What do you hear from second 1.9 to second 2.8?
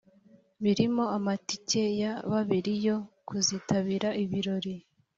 ya babiri